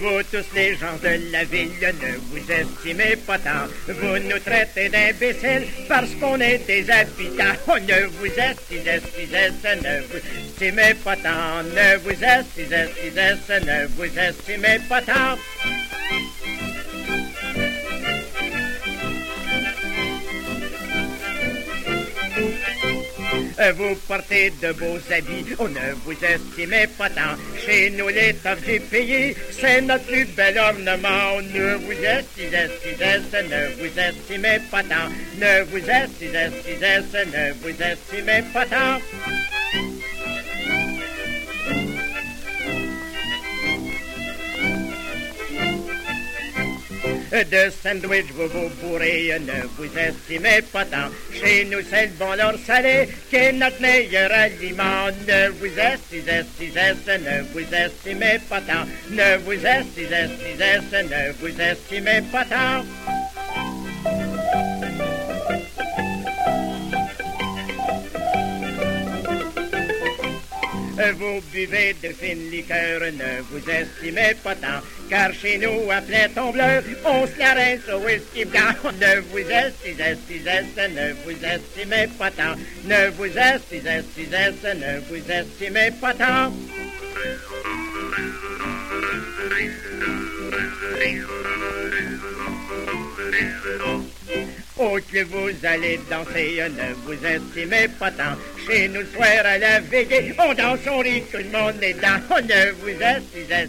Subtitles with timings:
[0.00, 3.68] Vous tous les gens de la ville ne vous estimez pas tant.
[3.86, 7.54] Vous nous traitez d'imbéciles parce qu'on est des habitants.
[7.68, 9.00] On ne vous estimez,
[9.82, 11.62] ne vous estimez pas tant.
[11.62, 12.88] Ne vous estimez,
[13.66, 15.93] ne vous estimez pas tant.
[23.76, 27.36] Vous portez de beaux habits, on ne vous estimez pas tant.
[27.64, 31.36] Chez nous, les du pays, c'est notre plus bel ornement.
[31.36, 32.68] On ne vous estimez,
[33.48, 35.08] ne vous estimez pas tant.
[35.38, 36.50] Ne vous estimez,
[37.32, 38.98] ne vous estimez pas tant.
[47.42, 51.10] De sandwich vous vous bourrez, ne vous estimez pas tant.
[51.32, 55.08] Chez nous, c'est le bon leur salé qui est notre meilleur aliment.
[55.26, 56.44] Ne vous estimez,
[57.18, 58.86] ne vous estimez pas tant.
[59.10, 60.28] Ne vous estimez,
[60.92, 63.13] ne vous estimez pas tant.
[71.12, 76.28] Vous buvez de fines liqueurs, ne vous estimez pas tant, car chez nous, à plein
[76.30, 78.72] tombleur, on se caresse au whisky blanc.
[79.00, 80.16] Ne vous estimez,
[80.88, 84.02] ne vous estimez pas tant, ne vous estimez,
[84.74, 86.52] ne vous estimez pas tant.
[94.84, 98.36] Que vous allez danser, ne vous estimez pas tant.
[98.66, 102.20] Chez nous, soir à la veillée, on danse, on rit, tout le monde est dans.
[102.30, 103.68] Oh, ne vous estimez,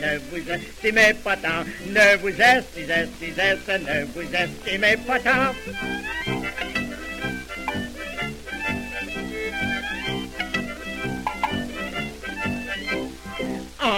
[0.00, 1.64] ne vous estimez pas tant.
[1.88, 5.54] Ne vous estimez, ne vous estimez pas tant.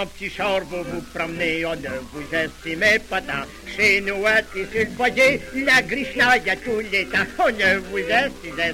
[0.01, 3.45] En petit char, vous vous promenez, on ne vous estimez pas tant.
[3.67, 7.19] Chez nous, à tissu le foyer, la grichnaille à tous les temps.
[7.37, 8.73] On ne vous estimez,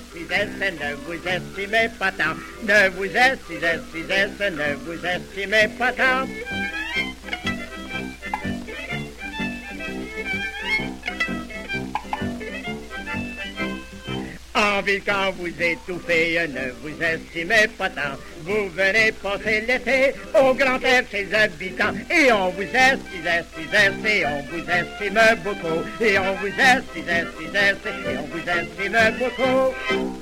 [0.72, 2.36] ne vous estimez pas tant.
[2.64, 6.26] Ne vous estimez, ne vous estimez pas tant.
[14.58, 18.18] En ville, quand vous étouffez, ne vous estimez pas tant.
[18.42, 21.94] Vous venez passer l'été au grand air les habitants.
[22.10, 26.04] Et on vous estime, estime, et on vous estime beaucoup.
[26.04, 30.18] Et on vous estime, estime, et on vous estime beaucoup.